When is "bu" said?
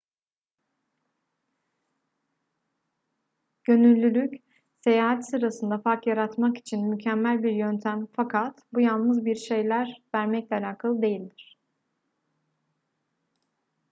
8.73-8.81